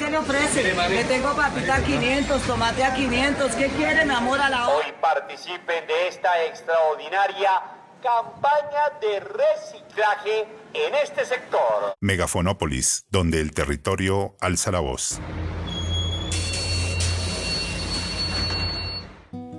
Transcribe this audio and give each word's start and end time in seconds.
se 0.00 0.10
le 0.10 0.16
ofrece? 0.16 0.74
Le 0.88 1.04
tengo 1.04 1.36
papita 1.36 1.74
a 1.76 1.82
500, 1.82 2.42
tomate 2.42 2.84
a 2.84 2.94
500. 2.94 3.54
¿Qué 3.54 3.68
quiere, 3.68 4.06
mi 4.06 4.14
amor, 4.14 4.40
a 4.40 4.48
la 4.48 4.68
hora? 4.68 4.86
Hoy 4.86 4.92
participen 5.00 5.86
de 5.86 6.08
esta 6.08 6.42
extraordinaria 6.46 7.50
campaña 8.02 8.98
de 9.00 9.20
reciclaje 9.20 10.48
en 10.72 10.94
este 10.94 11.26
sector. 11.26 11.94
Megafonópolis, 12.00 13.04
donde 13.10 13.40
el 13.40 13.52
territorio 13.52 14.36
alza 14.40 14.70
la 14.70 14.80
voz. 14.80 15.20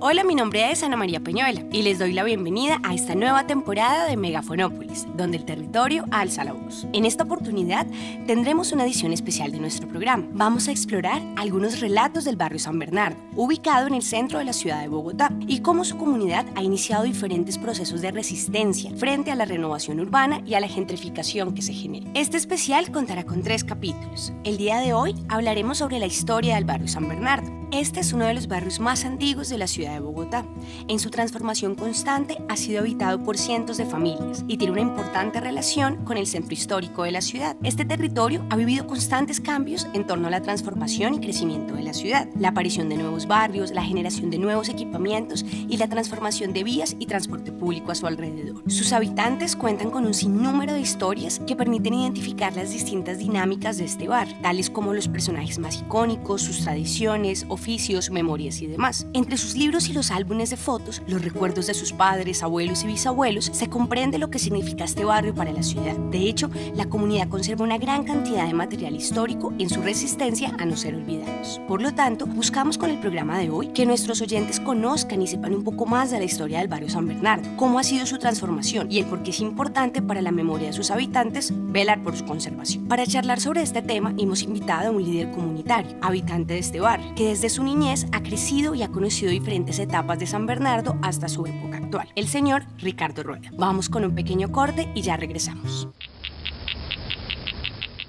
Hola, 0.04 0.24
mi 0.24 0.34
nombre 0.34 0.72
es 0.72 0.82
Ana 0.82 0.96
María 0.96 1.20
Peñuela 1.20 1.62
y 1.70 1.82
les 1.82 2.00
doy 2.00 2.12
la 2.12 2.24
bienvenida 2.24 2.80
a 2.82 2.92
esta 2.92 3.14
nueva 3.14 3.46
temporada 3.46 4.04
de 4.08 4.16
Megafonópolis, 4.16 5.06
donde 5.16 5.36
el 5.36 5.44
territorio 5.44 6.06
alza 6.10 6.42
la 6.42 6.54
voz. 6.54 6.88
En 6.92 7.04
esta 7.04 7.22
oportunidad 7.22 7.86
tendremos 8.26 8.72
una 8.72 8.82
edición 8.82 9.12
especial 9.12 9.52
de 9.52 9.60
nuestro 9.60 9.86
programa. 9.86 10.26
Vamos 10.32 10.66
a 10.66 10.72
explorar 10.72 11.22
algunos 11.36 11.78
relatos 11.78 12.24
del 12.24 12.34
barrio 12.34 12.58
San 12.58 12.80
Bernardo, 12.80 13.16
ubicado 13.36 13.86
en 13.86 13.94
el 13.94 14.02
centro 14.02 14.40
de 14.40 14.44
la 14.44 14.52
ciudad 14.52 14.80
de 14.80 14.88
Bogotá, 14.88 15.30
y 15.46 15.60
cómo 15.60 15.84
su 15.84 15.96
comunidad 15.96 16.46
ha 16.56 16.64
iniciado 16.64 17.04
diferentes 17.04 17.56
procesos 17.56 18.00
de 18.00 18.10
resistencia 18.10 18.90
frente 18.96 19.30
a 19.30 19.36
la 19.36 19.44
renovación 19.44 20.00
urbana 20.00 20.42
y 20.44 20.54
a 20.54 20.60
la 20.60 20.66
gentrificación 20.66 21.54
que 21.54 21.62
se 21.62 21.74
genera. 21.74 22.10
Este 22.14 22.38
especial 22.38 22.90
contará 22.90 23.22
con 23.22 23.44
tres 23.44 23.62
capítulos. 23.62 24.32
El 24.42 24.56
día 24.56 24.78
de 24.78 24.94
hoy 24.94 25.14
hablaremos 25.28 25.78
sobre 25.78 26.00
la 26.00 26.06
historia 26.06 26.56
del 26.56 26.64
barrio 26.64 26.88
San 26.88 27.06
Bernardo. 27.08 27.51
Este 27.72 28.00
es 28.00 28.12
uno 28.12 28.26
de 28.26 28.34
los 28.34 28.48
barrios 28.48 28.80
más 28.80 29.06
antiguos 29.06 29.48
de 29.48 29.56
la 29.56 29.66
ciudad 29.66 29.94
de 29.94 30.00
Bogotá. 30.00 30.44
En 30.88 30.98
su 30.98 31.08
transformación 31.08 31.74
constante 31.74 32.36
ha 32.50 32.56
sido 32.58 32.80
habitado 32.80 33.24
por 33.24 33.38
cientos 33.38 33.78
de 33.78 33.86
familias 33.86 34.44
y 34.46 34.58
tiene 34.58 34.72
una 34.72 34.82
importante 34.82 35.40
relación 35.40 36.04
con 36.04 36.18
el 36.18 36.26
centro 36.26 36.52
histórico 36.52 37.04
de 37.04 37.12
la 37.12 37.22
ciudad. 37.22 37.56
Este 37.62 37.86
territorio 37.86 38.44
ha 38.50 38.56
vivido 38.56 38.86
constantes 38.86 39.40
cambios 39.40 39.86
en 39.94 40.06
torno 40.06 40.28
a 40.28 40.30
la 40.30 40.42
transformación 40.42 41.14
y 41.14 41.20
crecimiento 41.20 41.72
de 41.72 41.82
la 41.82 41.94
ciudad, 41.94 42.28
la 42.38 42.48
aparición 42.48 42.90
de 42.90 42.98
nuevos 42.98 43.26
barrios, 43.26 43.70
la 43.70 43.82
generación 43.82 44.30
de 44.30 44.36
nuevos 44.36 44.68
equipamientos 44.68 45.42
y 45.42 45.78
la 45.78 45.88
transformación 45.88 46.52
de 46.52 46.64
vías 46.64 46.94
y 46.98 47.06
transporte 47.06 47.52
público 47.52 47.90
a 47.90 47.94
su 47.94 48.06
alrededor. 48.06 48.62
Sus 48.70 48.92
habitantes 48.92 49.56
cuentan 49.56 49.90
con 49.90 50.04
un 50.04 50.12
sinnúmero 50.12 50.74
de 50.74 50.80
historias 50.82 51.40
que 51.46 51.56
permiten 51.56 51.94
identificar 51.94 52.54
las 52.54 52.70
distintas 52.70 53.16
dinámicas 53.16 53.78
de 53.78 53.86
este 53.86 54.08
bar, 54.08 54.28
tales 54.42 54.68
como 54.68 54.92
los 54.92 55.08
personajes 55.08 55.58
más 55.58 55.80
icónicos, 55.80 56.42
sus 56.42 56.60
tradiciones, 56.64 57.46
oficios, 57.62 58.10
memorias 58.10 58.60
y 58.60 58.66
demás. 58.66 59.06
Entre 59.12 59.36
sus 59.36 59.54
libros 59.54 59.88
y 59.88 59.92
los 59.92 60.10
álbumes 60.10 60.50
de 60.50 60.56
fotos, 60.56 61.00
los 61.06 61.22
recuerdos 61.22 61.68
de 61.68 61.74
sus 61.74 61.92
padres, 61.92 62.42
abuelos 62.42 62.82
y 62.82 62.88
bisabuelos, 62.88 63.50
se 63.52 63.68
comprende 63.68 64.18
lo 64.18 64.30
que 64.30 64.40
significa 64.40 64.82
este 64.82 65.04
barrio 65.04 65.32
para 65.32 65.52
la 65.52 65.62
ciudad. 65.62 65.96
De 66.10 66.18
hecho, 66.28 66.50
la 66.74 66.86
comunidad 66.86 67.28
conserva 67.28 67.64
una 67.64 67.78
gran 67.78 68.02
cantidad 68.02 68.48
de 68.48 68.52
material 68.52 68.96
histórico 68.96 69.52
en 69.60 69.70
su 69.70 69.80
resistencia 69.80 70.56
a 70.58 70.64
no 70.64 70.76
ser 70.76 70.96
olvidados. 70.96 71.60
Por 71.68 71.82
lo 71.82 71.94
tanto, 71.94 72.26
buscamos 72.26 72.78
con 72.78 72.90
el 72.90 72.98
programa 72.98 73.38
de 73.38 73.50
hoy 73.50 73.68
que 73.68 73.86
nuestros 73.86 74.20
oyentes 74.20 74.58
conozcan 74.58 75.22
y 75.22 75.28
sepan 75.28 75.54
un 75.54 75.62
poco 75.62 75.86
más 75.86 76.10
de 76.10 76.18
la 76.18 76.24
historia 76.24 76.58
del 76.58 76.68
barrio 76.68 76.90
San 76.90 77.06
Bernardo, 77.06 77.48
cómo 77.56 77.78
ha 77.78 77.84
sido 77.84 78.06
su 78.06 78.18
transformación 78.18 78.90
y 78.90 78.98
el 78.98 79.06
por 79.06 79.22
qué 79.22 79.30
es 79.30 79.38
importante 79.38 80.02
para 80.02 80.20
la 80.20 80.32
memoria 80.32 80.66
de 80.66 80.72
sus 80.72 80.90
habitantes 80.90 81.52
velar 81.54 82.02
por 82.02 82.16
su 82.16 82.24
conservación. 82.24 82.88
Para 82.88 83.06
charlar 83.06 83.40
sobre 83.40 83.62
este 83.62 83.82
tema, 83.82 84.12
hemos 84.18 84.42
invitado 84.42 84.88
a 84.88 84.90
un 84.90 85.04
líder 85.04 85.30
comunitario, 85.30 85.96
habitante 86.02 86.54
de 86.54 86.60
este 86.60 86.80
barrio, 86.80 87.14
que 87.14 87.28
desde 87.28 87.51
su 87.52 87.62
niñez 87.62 88.06
ha 88.12 88.22
crecido 88.22 88.74
y 88.74 88.82
ha 88.82 88.88
conocido 88.88 89.30
diferentes 89.30 89.78
etapas 89.78 90.18
de 90.18 90.26
San 90.26 90.46
Bernardo 90.46 90.96
hasta 91.02 91.28
su 91.28 91.46
época 91.46 91.76
actual, 91.76 92.08
el 92.16 92.26
señor 92.26 92.64
Ricardo 92.78 93.22
Rueda. 93.22 93.50
Vamos 93.58 93.88
con 93.88 94.04
un 94.04 94.14
pequeño 94.14 94.50
corte 94.50 94.90
y 94.94 95.02
ya 95.02 95.16
regresamos. 95.16 95.88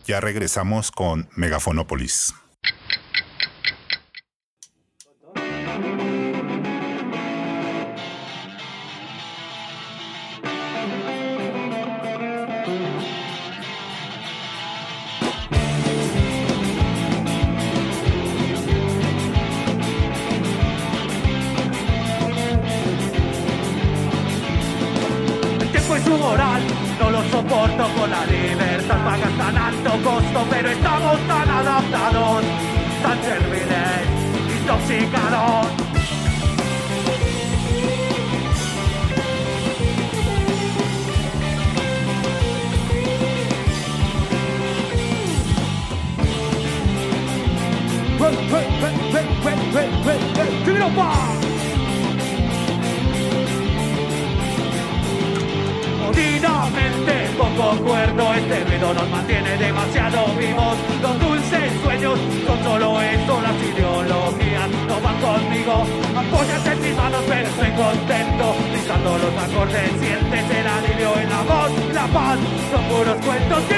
Ya 0.05 0.19
regresamos 0.19 0.91
con 0.91 1.29
Megafonópolis. 1.35 2.33
Tan 29.93 29.99
alto 29.99 30.09
costo, 30.09 30.47
pero 30.49 30.69
estamos 30.69 31.19
tan 31.27 31.49
adaptados, 31.49 32.43
tan 33.03 33.23
serviles, 33.23 34.07
intoxicados. 34.59 35.67
¡Give 50.63 50.77
it 50.77 50.81
up, 50.81 51.32
Bob! 56.13 56.63
Jodidamente 56.73 57.13
poco 57.37 57.75
cuerdo, 57.83 58.33
este 58.33 58.63
ruido 58.65 58.93
nos 58.93 59.09
mantiene 59.09 59.57
demasiado 59.57 60.25
vivos. 60.37 60.77
Los 61.01 61.19
dulces 61.19 61.71
sueños 61.83 62.19
son 62.45 62.63
solo 62.63 63.01
eso, 63.01 63.41
las 63.41 63.55
ideologías 63.61 64.69
no 64.87 65.01
van 65.01 65.19
conmigo. 65.19 65.85
Apoyas 66.15 66.65
en 66.67 66.81
mis 66.81 66.95
manos, 66.95 67.21
pero 67.27 67.47
estoy 67.47 67.71
contento. 67.71 68.55
Pisando 68.73 69.17
los 69.17 69.43
acordes, 69.43 69.91
sientes 69.99 70.57
el 70.57 70.67
alivio 70.67 71.17
en 71.17 71.29
la 71.29 71.41
voz, 71.41 71.71
la 71.93 72.07
paz. 72.07 72.39
Son 72.71 72.83
puros 72.85 73.17
cuentos 73.25 73.71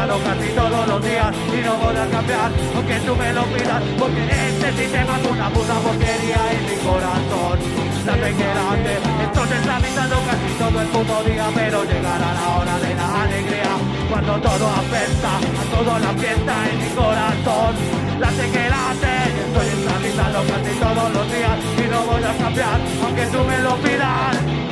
Cenado 0.00 0.18
casi 0.24 0.48
todos 0.52 0.88
los 0.88 1.04
días 1.04 1.34
y 1.52 1.60
no 1.62 1.76
voy 1.76 1.94
a 1.94 2.06
cambiar, 2.08 2.50
aunque 2.74 3.00
tú 3.00 3.14
me 3.16 3.32
lo 3.34 3.44
pidas, 3.52 3.82
porque 3.98 4.22
este 4.48 4.72
sistema 4.72 5.18
es 5.20 5.30
una 5.30 5.50
puta 5.50 5.74
porquería 5.74 6.40
y 6.56 6.70
mi 6.70 6.76
corazón 6.88 7.58
que 8.00 8.48
late. 8.56 8.96
Estoy 9.24 9.58
esclavizado 9.58 10.16
casi 10.24 10.50
todo 10.58 10.80
el 10.80 10.88
puto 10.88 11.24
día, 11.24 11.46
pero 11.54 11.84
llegará 11.84 12.32
la 12.32 12.48
hora 12.56 12.78
de 12.78 12.94
la 12.94 13.22
alegría. 13.24 13.72
Cuando 14.08 14.32
todo 14.40 14.68
apesta, 14.68 15.32
a 15.36 15.76
toda 15.76 15.98
la 15.98 16.12
fiesta 16.14 16.54
en 16.70 16.78
mi 16.78 16.90
corazón. 16.96 17.74
Que 18.20 18.68
late, 18.72 19.14
estoy 19.44 19.66
esclavizado 19.68 20.38
casi 20.48 20.72
todos 20.80 21.12
los 21.12 21.26
días 21.30 21.58
y 21.76 21.88
no 21.90 22.00
voy 22.04 22.24
a 22.24 22.34
cambiar, 22.38 22.80
aunque 23.04 23.26
tú 23.26 23.44
me 23.44 23.58
lo 23.58 23.76
pidas. 23.76 24.69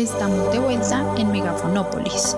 Estamos 0.00 0.50
de 0.50 0.58
vuelta 0.58 1.14
en 1.18 1.30
Megafonópolis. 1.30 2.34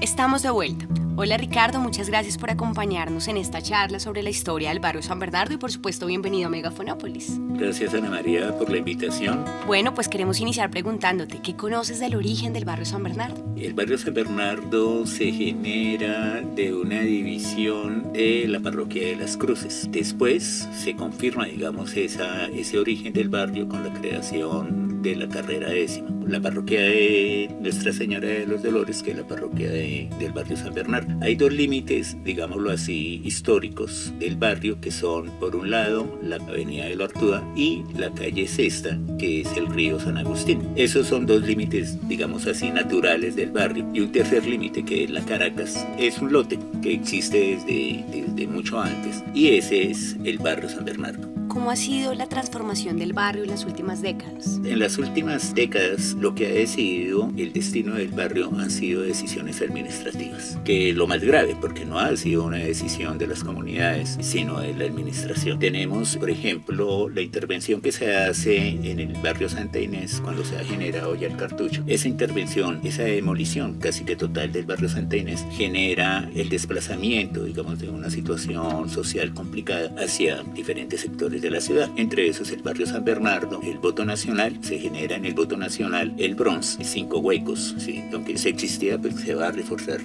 Estamos 0.00 0.42
de 0.42 0.48
vuelta. 0.48 0.88
Hola 1.16 1.36
Ricardo, 1.36 1.80
muchas 1.80 2.08
gracias 2.08 2.38
por 2.38 2.50
acompañarnos 2.50 3.28
en 3.28 3.36
esta 3.36 3.60
charla 3.60 4.00
sobre 4.00 4.22
la 4.22 4.30
historia 4.30 4.70
del 4.70 4.80
barrio 4.80 5.02
San 5.02 5.18
Bernardo 5.18 5.52
y 5.52 5.58
por 5.58 5.70
supuesto 5.70 6.06
bienvenido 6.06 6.46
a 6.46 6.50
Megafonópolis. 6.50 7.38
Gracias 7.58 7.92
Ana 7.92 8.08
María 8.08 8.56
por 8.56 8.70
la 8.70 8.78
invitación. 8.78 9.44
Bueno, 9.66 9.92
pues 9.92 10.08
queremos 10.08 10.40
iniciar 10.40 10.70
preguntándote, 10.70 11.40
¿qué 11.42 11.56
conoces 11.56 12.00
del 12.00 12.14
origen 12.14 12.54
del 12.54 12.64
barrio 12.64 12.86
San 12.86 13.02
Bernardo? 13.02 13.44
El 13.58 13.74
barrio 13.74 13.98
San 13.98 14.14
Bernardo 14.14 15.04
se 15.06 15.30
genera 15.30 16.40
de 16.40 16.72
una 16.72 17.02
división 17.02 18.14
de 18.14 18.46
la 18.48 18.60
parroquia 18.60 19.08
de 19.08 19.16
las 19.16 19.36
Cruces. 19.36 19.88
Después 19.90 20.66
se 20.74 20.96
confirma, 20.96 21.44
digamos, 21.44 21.94
esa, 21.98 22.46
ese 22.46 22.78
origen 22.78 23.12
del 23.12 23.28
barrio 23.28 23.68
con 23.68 23.84
la 23.84 23.92
creación 23.92 24.81
de 25.02 25.16
la 25.16 25.28
carrera 25.28 25.68
décima. 25.68 26.08
La 26.26 26.40
parroquia 26.40 26.80
de 26.80 27.54
Nuestra 27.60 27.92
Señora 27.92 28.28
de 28.28 28.46
los 28.46 28.62
Dolores, 28.62 29.02
que 29.02 29.10
es 29.10 29.16
la 29.16 29.26
parroquia 29.26 29.70
del 29.70 30.32
barrio 30.32 30.56
San 30.56 30.72
Bernardo. 30.72 31.12
Hay 31.20 31.34
dos 31.34 31.52
límites, 31.52 32.16
digámoslo 32.24 32.70
así, 32.70 33.20
históricos 33.24 34.12
del 34.18 34.36
barrio, 34.36 34.80
que 34.80 34.90
son, 34.90 35.30
por 35.40 35.56
un 35.56 35.70
lado, 35.70 36.18
la 36.22 36.36
avenida 36.36 36.84
de 36.86 36.96
la 36.96 37.04
Artuda 37.04 37.42
y 37.56 37.82
la 37.98 38.10
calle 38.12 38.46
Cesta, 38.46 38.98
que 39.18 39.40
es 39.40 39.56
el 39.56 39.66
río 39.66 39.98
San 39.98 40.16
Agustín. 40.16 40.62
Esos 40.76 41.08
son 41.08 41.26
dos 41.26 41.42
límites, 41.42 41.98
digamos 42.08 42.46
así, 42.46 42.70
naturales 42.70 43.34
del 43.36 43.50
barrio. 43.50 43.86
Y 43.92 44.00
un 44.00 44.12
tercer 44.12 44.46
límite, 44.46 44.84
que 44.84 45.04
es 45.04 45.10
la 45.10 45.24
Caracas, 45.24 45.86
es 45.98 46.20
un 46.20 46.32
lote 46.32 46.58
que 46.82 46.94
existe 46.94 47.56
desde, 47.56 48.04
desde 48.10 48.46
mucho 48.46 48.80
antes. 48.80 49.22
Y 49.34 49.48
ese 49.48 49.90
es 49.90 50.16
el 50.24 50.38
barrio 50.38 50.68
San 50.68 50.84
Bernardo. 50.84 51.31
¿Cómo 51.52 51.70
ha 51.70 51.76
sido 51.76 52.14
la 52.14 52.30
transformación 52.30 52.96
del 52.98 53.12
barrio 53.12 53.42
en 53.42 53.50
las 53.50 53.66
últimas 53.66 54.00
décadas? 54.00 54.58
En 54.64 54.78
las 54.78 54.96
últimas 54.96 55.54
décadas 55.54 56.14
lo 56.18 56.34
que 56.34 56.46
ha 56.46 56.50
decidido 56.50 57.30
el 57.36 57.52
destino 57.52 57.96
del 57.96 58.08
barrio 58.08 58.50
han 58.58 58.70
sido 58.70 59.02
decisiones 59.02 59.60
administrativas, 59.60 60.58
que 60.64 60.94
lo 60.94 61.06
más 61.06 61.20
grave 61.20 61.54
porque 61.60 61.84
no 61.84 61.98
ha 61.98 62.16
sido 62.16 62.44
una 62.44 62.56
decisión 62.56 63.18
de 63.18 63.26
las 63.26 63.44
comunidades, 63.44 64.16
sino 64.22 64.60
de 64.60 64.72
la 64.72 64.86
administración. 64.86 65.58
Tenemos, 65.58 66.16
por 66.16 66.30
ejemplo, 66.30 67.10
la 67.10 67.20
intervención 67.20 67.82
que 67.82 67.92
se 67.92 68.16
hace 68.16 68.68
en 68.68 68.98
el 68.98 69.12
barrio 69.22 69.50
Santa 69.50 69.78
Inés 69.78 70.22
cuando 70.24 70.46
se 70.46 70.56
ha 70.56 70.64
generado 70.64 71.14
ya 71.16 71.26
el 71.26 71.36
cartucho. 71.36 71.84
Esa 71.86 72.08
intervención, 72.08 72.80
esa 72.82 73.02
demolición 73.02 73.78
casi 73.78 74.04
que 74.04 74.16
total 74.16 74.52
del 74.52 74.64
barrio 74.64 74.88
Santa 74.88 75.18
Inés 75.18 75.44
genera 75.50 76.30
el 76.34 76.48
desplazamiento, 76.48 77.44
digamos, 77.44 77.78
de 77.78 77.90
una 77.90 78.08
situación 78.08 78.88
social 78.88 79.34
complicada 79.34 79.92
hacia 80.02 80.42
diferentes 80.54 81.02
sectores 81.02 81.41
de 81.42 81.50
la 81.50 81.60
ciudad. 81.60 81.90
Entre 81.96 82.28
esos 82.28 82.50
el 82.50 82.62
barrio 82.62 82.86
San 82.86 83.04
Bernardo, 83.04 83.60
el 83.62 83.78
voto 83.78 84.04
nacional, 84.06 84.56
se 84.62 84.78
genera 84.78 85.16
en 85.16 85.26
el 85.26 85.34
voto 85.34 85.56
nacional 85.56 86.14
el 86.16 86.34
bronce, 86.34 86.82
cinco 86.84 87.18
huecos, 87.18 87.74
¿sí? 87.78 88.02
aunque 88.12 88.38
se 88.38 88.48
existía, 88.48 88.96
pues 88.96 89.16
se 89.16 89.34
va 89.34 89.48
a 89.48 89.50
reforzar. 89.50 90.00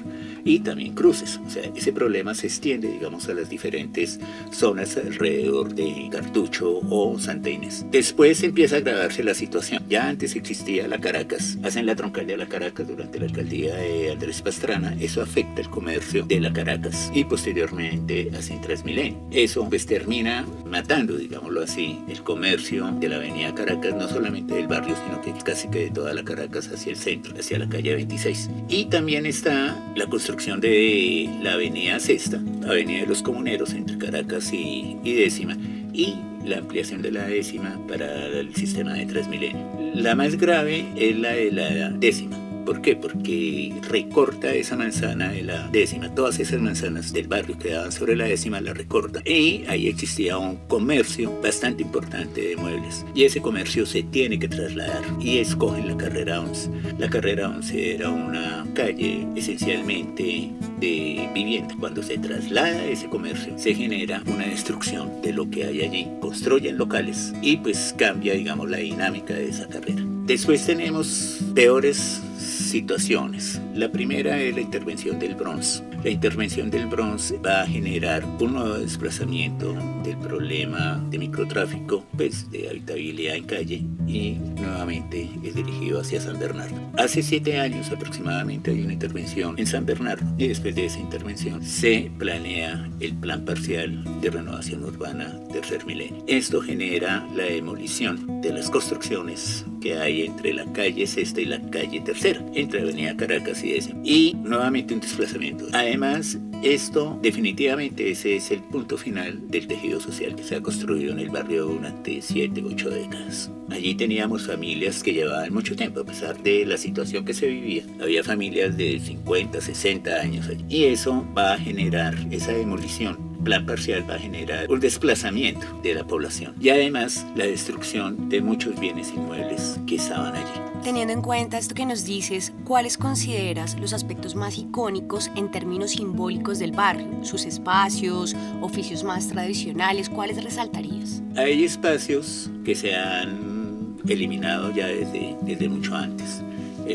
Y 0.48 0.60
también 0.60 0.94
cruces, 0.94 1.42
o 1.46 1.50
sea, 1.50 1.64
ese 1.76 1.92
problema 1.92 2.34
se 2.34 2.48
extiende, 2.48 2.88
digamos, 2.88 3.28
a 3.28 3.34
las 3.34 3.50
diferentes 3.50 4.18
zonas 4.50 4.96
alrededor 4.96 5.76
de 5.76 6.08
Cartucho 6.10 6.80
o 6.90 7.20
Santa 7.20 7.50
Inés. 7.50 7.86
Después 7.92 8.42
empieza 8.44 8.78
a 8.78 8.80
agravarse 8.80 9.26
la 9.26 9.34
situación. 9.34 9.84
Ya 9.90 10.08
antes 10.08 10.38
existía 10.38 10.88
la 10.88 11.00
Caracas, 11.00 11.58
hacen 11.64 11.86
la 11.86 11.98
troncal 11.98 12.28
de 12.28 12.38
la 12.38 12.48
Caracas 12.48 12.88
durante 12.88 13.20
la 13.20 13.26
alcaldía 13.26 13.76
de 13.76 14.12
Andrés 14.14 14.42
Pastrana, 14.42 14.96
eso 15.02 15.22
afecta 15.22 15.60
el 15.60 15.70
comercio 15.70 16.24
de 16.24 16.40
la 16.40 16.54
Caracas 16.54 17.12
y 17.14 17.26
posteriormente 17.26 18.32
hacen 18.34 18.62
Transmilenio. 18.62 19.20
Eso 19.32 19.68
pues 19.68 19.86
termina 19.86 20.48
matando, 20.66 21.18
digámoslo 21.18 21.62
así, 21.62 22.00
el 22.08 22.24
comercio 22.24 22.90
de 23.02 23.10
la 23.10 23.18
avenida 23.18 23.54
Caracas, 23.54 23.94
no 23.96 24.08
solamente 24.08 24.54
del 24.54 24.70
barrio, 24.70 24.96
sino 24.96 25.22
que 25.22 25.34
casi 25.44 25.68
que 25.68 25.80
de 25.80 25.92
toda 25.92 26.14
la 26.14 26.24
Caracas 26.24 26.70
hacia 26.70 26.94
el 26.94 26.98
centro, 26.98 27.38
hacia 27.38 27.60
la 27.60 27.68
calle 27.68 27.96
26. 27.96 28.50
Y 28.70 28.86
también 28.86 29.26
está 29.26 29.78
la 29.98 30.06
construcción 30.08 30.37
de 30.38 31.30
la 31.42 31.54
avenida 31.54 32.00
Sexta, 32.00 32.39
avenida 32.68 33.01
de 33.01 33.07
los 33.07 33.24
comuneros 33.24 33.74
entre 33.74 33.98
Caracas 33.98 34.54
y, 34.54 34.95
y 35.04 35.13
décima, 35.13 35.57
y 35.94 36.16
la 36.45 36.60
ampliación 36.60 37.01
de 37.01 37.12
la 37.12 37.28
décima 37.28 37.78
para 37.88 38.28
el 38.28 38.54
sistema 38.54 38.94
de 38.94 39.07
Transmilenio. 39.07 39.68
La 39.95 40.13
más 40.16 40.38
grave 40.38 40.86
es 40.95 41.18
la 41.18 41.31
de 41.31 41.51
la 41.51 41.89
décima 41.89 42.47
¿Por 42.68 42.81
qué? 42.81 42.98
Porque 42.98 43.72
recorta 43.88 44.54
esa 44.54 44.75
manzana 44.75 45.31
de 45.31 45.42
la 45.42 45.69
décima. 45.69 46.14
Todas 46.14 46.38
esas 46.38 46.60
manzanas 46.60 47.14
del 47.14 47.30
barrio 47.30 47.58
que 47.58 47.69
daban 47.69 47.94
sobre 47.94 48.18
la 48.18 48.25
décima 48.25 48.60
la 48.60 48.74
recorta. 48.74 49.22
Y 49.25 49.64
ahí 49.69 49.88
existía 49.88 50.38
un 50.38 50.58
comercio 50.68 51.31
bastante 51.42 51.84
importante 51.84 52.42
de 52.42 52.58
muebles. 52.58 53.06
Y 53.16 53.24
ese 53.24 53.42
comercio 53.42 53.86
se 53.86 54.04
tiene 54.04 54.38
que 54.38 54.50
trasladar. 54.50 55.02
Y 55.18 55.38
escogen 55.38 55.88
la 55.88 55.96
carrera 55.96 56.42
11. 56.42 56.69
La 57.00 57.10
carrera 57.10 57.48
11 57.48 57.96
era 57.96 58.10
una 58.10 58.68
calle 58.74 59.25
esencialmente 59.38 60.52
de 60.81 61.30
vivienda. 61.34 61.74
Cuando 61.80 62.04
se 62.04 62.18
traslada 62.18 62.84
ese 62.84 63.08
comercio, 63.08 63.58
se 63.58 63.75
genera 63.75 64.22
una 64.25 64.46
destrucción 64.46 65.22
de 65.22 65.31
lo 65.31 65.50
que 65.50 65.63
hay 65.63 65.84
allí. 65.84 66.10
Construyen 66.20 66.78
locales 66.78 67.31
y 67.42 67.56
pues 67.56 67.96
cambia, 67.98 68.34
digamos, 68.34 68.70
la 68.70 68.80
dinámica 68.80 69.34
de 69.34 69.48
esa 69.48 69.70
carrera. 69.70 70.04
Después 70.25 70.66
tenemos 70.66 71.40
peores 71.56 72.22
situaciones. 72.68 73.62
La 73.74 73.92
primera 73.92 74.40
es 74.40 74.54
la 74.56 74.62
intervención 74.62 75.19
del 75.19 75.36
bronce. 75.36 75.84
La 76.04 76.12
intervención 76.12 76.69
del 76.69 76.86
bronce 76.88 77.38
va 77.40 77.62
a 77.62 77.68
generar 77.68 78.24
un 78.40 78.54
nuevo 78.54 78.75
desplazamiento 78.75 79.75
del 80.04 80.18
problema 80.18 81.03
de 81.10 81.18
microtráfico, 81.18 82.06
pues 82.15 82.50
de 82.51 82.70
habitabilidad 82.70 83.36
en 83.36 83.46
calle 83.46 83.84
y 84.08 84.38
nuevamente 84.60 85.30
es 85.44 85.56
dirigido 85.56 86.01
hacia 86.01 86.22
San 86.22 86.39
Bernardo. 86.39 86.77
Hace 86.98 87.24
siete 87.24 87.60
años 87.60 87.91
aproximadamente 87.91 88.72
hay 88.72 88.84
una 88.84 88.94
intervención 88.94 89.56
en 89.58 89.68
San 89.68 89.86
Bernardo 89.86 90.25
y 90.38 90.48
después 90.48 90.75
de 90.75 90.86
esa 90.86 91.00
intervención 91.00 91.63
se 91.63 92.12
planea 92.18 92.89
el 93.00 93.15
plan 93.15 93.44
parcial 93.44 94.03
de 94.22 94.30
renovación 94.30 94.84
urbana 94.84 95.39
tercer 95.51 95.86
milenio. 95.86 96.24
Esto 96.27 96.62
genera 96.62 97.27
la 97.36 97.44
demolición 97.44 98.41
de 98.41 98.53
las 98.53 98.70
construcciones 98.70 99.65
que 99.88 99.98
hay 99.98 100.24
entre 100.24 100.53
la 100.53 100.65
calle 100.74 101.08
sexta 101.08 101.39
y 101.39 101.46
la 101.46 101.62
calle 101.70 102.01
tercera, 102.01 102.44
entre 102.53 102.82
Avenida 102.82 103.15
Caracas 103.15 103.63
y 103.63 103.72
ese. 103.72 103.94
Y 104.03 104.36
nuevamente 104.44 104.94
un 104.94 105.00
desplazamiento. 105.00 105.67
Además, 105.72 106.38
esto 106.62 107.17
definitivamente 107.22 108.12
ese 108.12 108.36
es 108.36 108.51
el 108.51 108.63
punto 108.63 108.98
final 108.98 109.39
del 109.48 109.65
tejido 109.65 110.01
social 110.01 110.36
que 110.36 110.44
se 110.44 110.58
ha 110.58 110.62
construido 110.62 111.13
en 111.13 111.20
el 111.20 111.29
barrio 111.29 111.67
durante 111.67 112.22
7, 112.22 112.62
8 112.65 112.89
décadas. 112.89 113.50
Allí 113.70 113.96
teníamos 113.96 114.46
familias 114.46 115.01
que 115.03 115.13
llevaban 115.13 115.53
mucho 115.53 115.74
tiempo 115.74 116.01
a 116.01 116.06
pesar 116.06 116.38
de 116.44 116.65
la 116.65 116.75
situación 116.75 117.24
que 117.24 117.34
se 117.34 117.48
vivía. 117.48 117.84
Había 118.01 118.25
familias 118.25 118.75
de 118.75 119.00
50, 119.00 119.62
60 119.62 120.12
años 120.20 120.50
allí. 120.50 120.65
Y 120.67 120.84
eso 120.86 121.25
va 121.38 121.53
a 121.53 121.58
generar 121.58 122.13
esa 122.29 122.51
demolición 122.51 123.26
plan 123.44 123.65
parcial 123.65 124.10
va 124.10 124.15
a 124.15 124.20
generar 124.20 124.70
un 124.70 124.79
desplazamiento 124.79 125.65
de 125.84 125.94
la 125.94 126.06
población 126.06 126.56
y 126.60 126.70
además 126.70 127.25
la 127.36 127.46
destrucción 127.46 128.29
de 128.29 128.41
muchos 128.41 128.79
bienes 128.79 129.12
inmuebles 129.12 129.79
que 129.88 129.96
estaban 129.96 130.36
allí. 130.36 130.60
Teniendo 130.84 131.13
en 131.13 131.22
cuenta 131.22 131.58
esto 131.58 131.75
que 131.75 131.86
nos 131.86 132.06
dices, 132.06 132.53
¿cuáles 132.63 132.98
consideras 132.98 133.77
los 133.79 133.94
aspectos 133.94 134.36
más 134.36 134.58
icónicos 134.58 135.29
en 135.36 135.51
términos 135.51 135.91
simbólicos 135.91 136.60
del 136.60 136.72
barrio? 136.72 137.08
Sus 137.24 137.46
espacios, 137.46 138.36
oficios 138.62 139.03
más 139.03 139.27
tradicionales, 139.27 140.10
¿cuáles 140.10 140.44
resaltarías? 140.44 141.22
Hay 141.36 141.63
espacios 141.63 142.50
que 142.63 142.75
se 142.75 142.96
han 142.96 143.98
eliminado 144.08 144.72
ya 144.72 144.88
desde, 144.88 145.36
desde 145.41 145.67
mucho 145.67 145.96
antes 145.96 146.41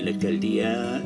la 0.00 0.10
alcaldía 0.10 1.02